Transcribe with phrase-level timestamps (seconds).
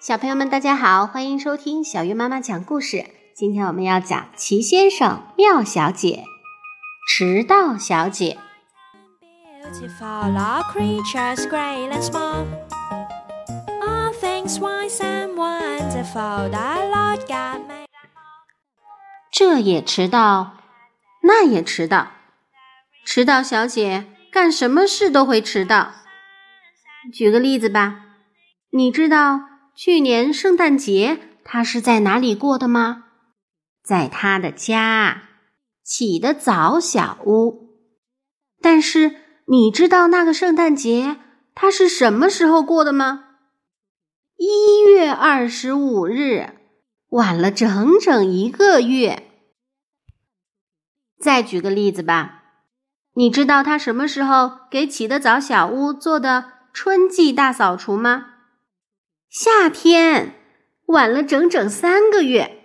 [0.00, 3.06] 小朋友们，大家好，欢迎收听小鱼妈妈讲故事。
[3.34, 6.24] 今天我们要讲齐先生、妙小姐、
[7.08, 8.38] 迟到小姐。
[19.32, 20.52] 这也迟到，
[21.22, 22.12] 那也迟到。
[23.04, 24.06] 迟到小姐
[24.36, 25.94] 干什么事都会迟到。
[27.10, 28.18] 举个例子吧，
[28.68, 29.40] 你知道
[29.74, 33.04] 去年圣诞节他是在哪里过的吗？
[33.82, 35.22] 在他的家，
[35.82, 37.70] 起得早小屋。
[38.60, 39.14] 但是
[39.46, 41.16] 你知道那个圣诞节
[41.54, 43.24] 他是什么时候过的吗？
[44.36, 46.58] 一月二十五日，
[47.08, 49.22] 晚了整整一个月。
[51.18, 52.45] 再举个例子吧，
[53.16, 58.26] 你知道他什么时候给起得早小屋做的春季大扫除吗？
[59.30, 60.34] 夏天，
[60.86, 62.62] 晚了整整三个月。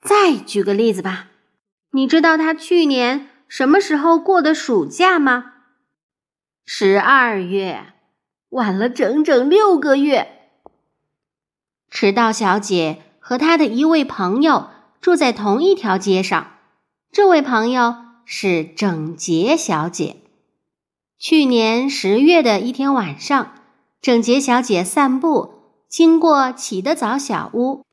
[0.00, 1.28] 再举个例子吧，
[1.90, 5.54] 你知道他去年什么时候过的暑假吗？
[6.64, 7.94] 十二月。
[8.50, 10.48] 晚了整整六个月。
[11.90, 14.70] 迟到小姐和她的一位朋友
[15.02, 16.56] 住在同一条街上，
[17.12, 17.94] 这位朋友
[18.30, 20.16] 是整洁小姐。
[21.16, 23.54] 去年十月的一天晚上，
[24.02, 25.54] 整洁小姐散步
[25.88, 27.86] 经过起得早小屋，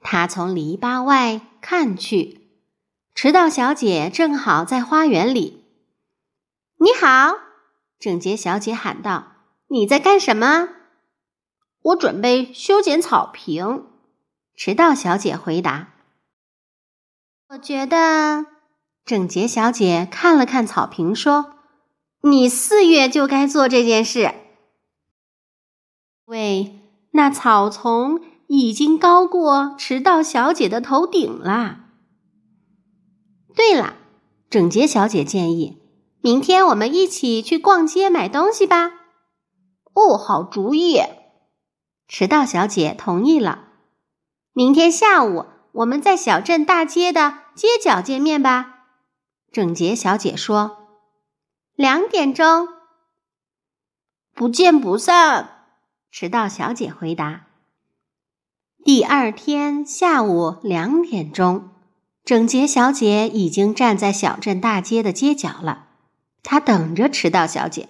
[0.00, 2.50] 她从篱笆外看去，
[3.14, 5.64] 迟到小姐正好在花园里。
[6.76, 7.38] 你好，
[7.98, 9.32] 整洁小姐喊道。
[9.68, 10.68] 你在干什么？
[11.80, 13.86] 我准备修剪草坪。
[14.54, 15.94] 迟到小姐回答。
[17.48, 18.44] 我觉得，
[19.08, 21.54] 整洁小姐看了看草坪，说
[22.20, 24.34] ：“你四月就该做这件事。”
[26.28, 26.78] 喂，
[27.12, 31.86] 那草丛已经高过迟到小姐的头顶了。
[33.56, 33.94] 对了，
[34.50, 35.78] 整洁小姐建议，
[36.20, 38.92] 明天我们一起去逛街买东西吧。
[39.94, 41.00] 哦，好主意！
[42.06, 43.68] 迟到小姐同意了。
[44.52, 48.74] 明天下午我们在小镇大街的街角见面吧。
[49.50, 50.88] 整洁小姐说
[51.74, 52.68] ：“两点钟，
[54.34, 55.64] 不见不散。”
[56.10, 57.46] 迟到小姐回答。
[58.84, 61.70] 第二天下午两点钟，
[62.24, 65.86] 整洁小姐已经站在小镇大街的街角了。
[66.42, 67.88] 她等着迟到小姐。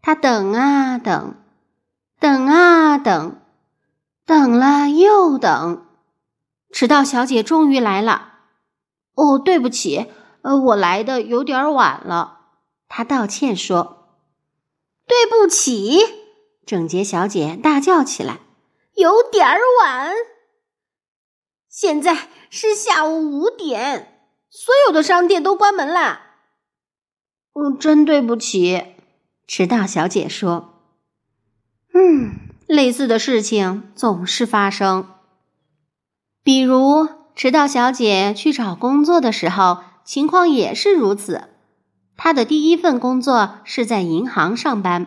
[0.00, 1.36] 她等啊等，
[2.18, 3.40] 等啊等，
[4.26, 5.86] 等了又等，
[6.72, 8.32] 迟到小姐终于来了。
[9.14, 10.08] 哦，对不起，
[10.44, 12.40] 呃，我来的有点晚了。
[12.86, 14.10] 他道歉说
[15.08, 15.98] ：“对不起！”
[16.66, 18.40] 整洁小姐大叫起来
[18.94, 19.46] ：“有点
[19.80, 20.12] 晚！
[21.66, 26.36] 现在是下午五点，所有的商店都关门啦。”
[27.56, 28.94] 嗯，真对不起。
[29.46, 30.82] 迟到小姐说
[31.94, 32.32] ：“嗯，
[32.66, 35.08] 类似的事情总是发生。
[36.42, 41.48] 比如，迟到小姐去找工作的时候，情况也是如此。
[42.16, 45.06] 他的第一份工作是在银行上班，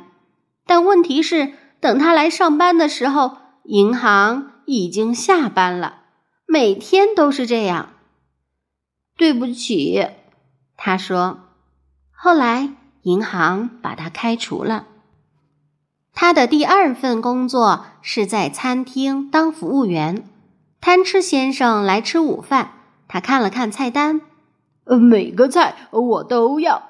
[0.65, 6.01] 但问题是，等他来上班的时候，银行已经下班了。
[6.45, 7.93] 每天都是这样。
[9.15, 10.05] 对不起，
[10.75, 11.39] 他说。
[12.11, 12.73] 后来。”
[13.07, 14.85] 银行把他开除了。
[16.13, 20.27] 他的第二份工作是在餐厅当服务员。
[20.81, 22.73] 贪吃先生来吃午饭，
[23.07, 24.19] 他看了看菜单，
[24.95, 26.83] 每个菜我都要。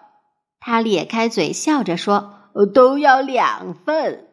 [0.60, 4.28] 他咧开嘴笑着说：“都要两份。”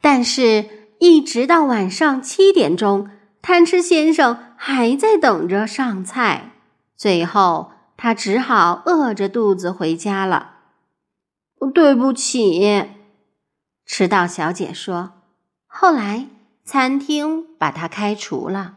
[0.00, 3.10] 但是，一直到晚上七点钟，
[3.42, 6.52] 贪吃先生还在等着上菜。
[6.96, 10.52] 最后，他只好饿着肚子回家了。
[11.72, 12.84] 对不起，
[13.86, 15.12] 迟到小姐说。
[15.66, 16.28] 后来
[16.64, 18.76] 餐厅把他开除了。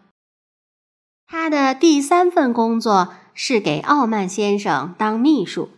[1.28, 5.70] 他的第三份工作是给傲慢先生当秘书。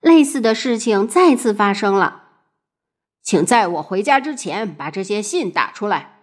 [0.00, 2.22] 类似的事情再次发生了。
[3.22, 6.20] 请在我回家之前把这些信打出来。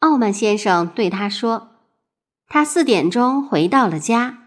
[0.00, 1.70] 傲慢先生对他说。
[2.46, 4.44] 他四点钟回到了家，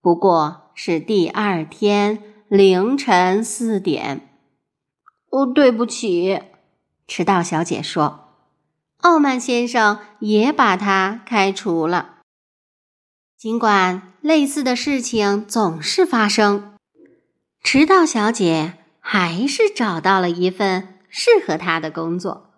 [0.00, 2.22] 不过是第二天。
[2.48, 4.28] 凌晨四点，
[5.30, 6.40] 哦，对不起，
[7.06, 8.34] 迟到小姐说。
[9.02, 12.19] 傲慢先生也把他开除了。
[13.40, 16.74] 尽管类似的事情总是发生，
[17.62, 22.50] 迟到小姐还是找到了一份适合她的工作。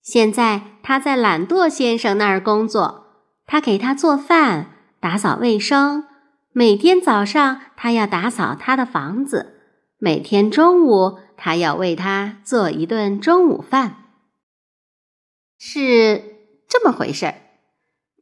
[0.00, 3.06] 现在她在懒惰先生那儿工作，
[3.44, 4.70] 他给他做饭、
[5.00, 6.04] 打扫卫生。
[6.52, 9.54] 每天早上，他要打扫他的房子；
[9.98, 14.04] 每天中午，他要为他做一顿中午饭。
[15.58, 16.22] 是
[16.68, 17.34] 这么回事儿。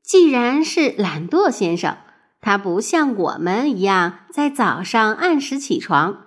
[0.02, 1.96] 既然是懒惰先生，
[2.40, 6.26] 他不像我们一样在早上按时起床，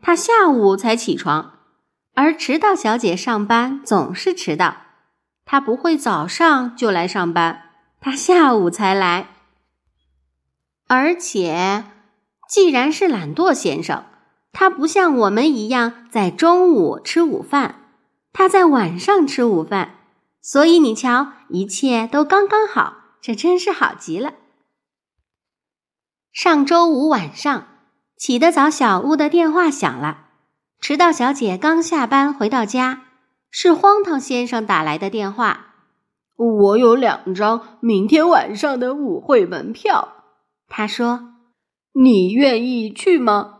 [0.00, 1.54] 他下午才起床；
[2.14, 4.76] 而迟到小姐上班总是迟到，
[5.44, 7.62] 她不会早上就来上班，
[8.00, 9.28] 她下午才来。
[10.86, 11.84] 而且，
[12.48, 14.04] 既然是懒惰先生，
[14.52, 17.86] 他不像我们一样在中午吃午饭，
[18.32, 19.96] 他在晚上吃午饭，
[20.40, 24.34] 所以你瞧，一切都刚刚好，这真是好极了。
[26.32, 27.66] 上周五晚上，
[28.16, 30.28] 起得早小屋的电话响了，
[30.80, 33.02] 迟到小姐刚下班回到家，
[33.50, 35.74] 是荒唐先生打来的电话。
[36.36, 40.24] 我有两张明天晚上的舞会门票。
[40.68, 41.34] 他说
[41.92, 43.58] ：“你愿意去吗？”“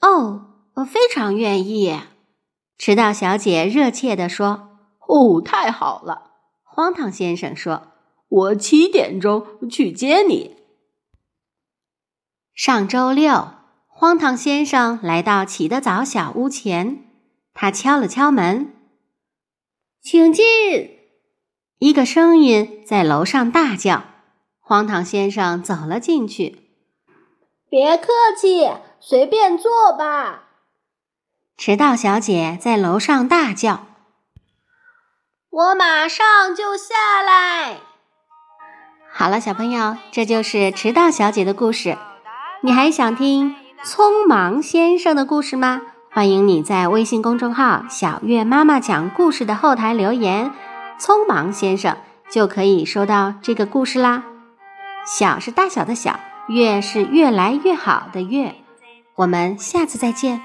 [0.00, 0.46] 哦，
[0.76, 2.00] 我非常愿意。”
[2.78, 4.70] 迟到小姐热切地说。
[5.06, 6.32] “哦，太好了！”
[6.64, 7.92] 荒唐先生说
[8.28, 10.56] ，“我七点钟去接你。”
[12.54, 13.50] 上周六，
[13.86, 17.04] 荒唐先生来到起得早小屋前，
[17.52, 18.74] 他敲了敲门
[20.00, 20.44] ，“请进。”
[21.78, 24.04] 一个声音在楼上大叫。
[24.58, 26.70] 荒唐先生走了进去。
[27.68, 28.68] 别客气，
[28.98, 30.48] 随便坐吧。
[31.56, 33.86] 迟到小姐在楼上大叫
[35.50, 37.80] ：“我马上就下来。”
[39.18, 41.96] 好了，小朋友，这就是迟到小姐的故事。
[42.60, 45.80] 你还想听匆忙先生的故事吗？
[46.12, 50.50] 欢迎你在微信公众号“小月妈妈讲故事”的后台留言
[51.00, 51.96] “匆忙先生”，
[52.30, 54.22] 就可以收到这个故事啦。
[55.06, 58.54] 小是大小的小，月是越来越好的月。
[59.14, 60.42] 我们下次再见。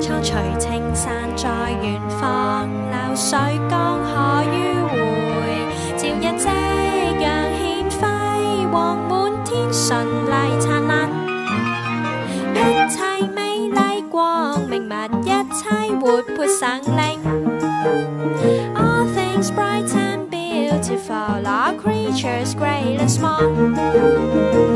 [0.00, 1.48] 苍翠青山在
[1.82, 3.38] 远方，流水
[3.68, 4.54] 江河迂
[4.88, 4.92] 回，
[5.96, 6.46] 朝日夕
[7.20, 7.26] 阳
[7.58, 7.60] 献
[8.00, 8.02] 辉
[8.70, 9.10] 煌，满
[9.44, 10.30] 天顺丽
[10.60, 11.08] 灿烂，
[12.54, 12.58] 一
[12.90, 12.96] 切
[13.34, 14.92] 美丽光明物，
[15.24, 15.70] 一切。
[16.02, 17.20] 活泼生灵。
[18.74, 24.71] All things bright and beautiful, all creatures great and small.